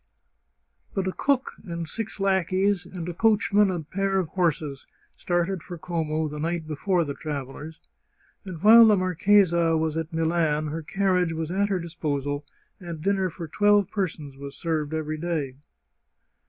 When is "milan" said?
10.11-10.69